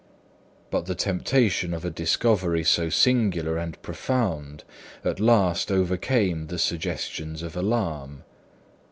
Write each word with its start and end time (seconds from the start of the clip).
But 0.71 0.87
the 0.87 0.95
temptation 0.95 1.75
of 1.75 1.85
a 1.85 1.91
discovery 1.91 2.63
so 2.63 2.89
singular 2.89 3.55
and 3.59 3.79
profound 3.83 4.63
at 5.05 5.19
last 5.19 5.71
overcame 5.71 6.47
the 6.47 6.57
suggestions 6.57 7.43
of 7.43 7.55
alarm. 7.55 8.23